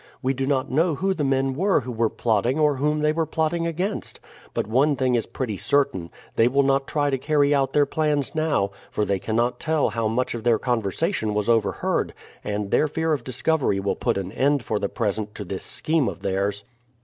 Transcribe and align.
We 0.23 0.33
do 0.33 0.47
not 0.47 0.71
know 0.71 0.95
who 0.95 1.13
the 1.13 1.23
men 1.23 1.53
were 1.53 1.81
who 1.81 1.91
were 1.91 2.09
plotting 2.09 2.57
or 2.57 2.77
whom 2.77 3.01
they 3.01 3.13
were 3.13 3.27
plotting 3.27 3.67
against. 3.67 4.19
But 4.51 4.65
one 4.65 4.95
thing 4.95 5.13
is 5.13 5.27
pretty 5.27 5.57
certain, 5.59 6.09
they 6.35 6.47
will 6.47 6.63
not 6.63 6.87
try 6.87 7.11
to 7.11 7.19
carry 7.19 7.53
out 7.53 7.73
their 7.73 7.85
plans 7.85 8.33
now, 8.33 8.71
for 8.89 9.05
they 9.05 9.19
cannot 9.19 9.59
tell 9.59 9.91
how 9.91 10.07
much 10.07 10.33
of 10.33 10.43
their 10.43 10.57
conversation 10.57 11.35
was 11.35 11.47
overheard, 11.49 12.15
and 12.43 12.71
their 12.71 12.87
fear 12.87 13.13
of 13.13 13.23
discovery 13.23 13.79
will 13.79 13.95
put 13.95 14.17
an 14.17 14.31
end 14.31 14.63
for 14.65 14.79
the 14.79 14.89
present 14.89 15.35
to 15.35 15.45
this 15.45 15.63
scheme 15.63 16.07
of 16.09 16.21
theirs." 16.23 16.63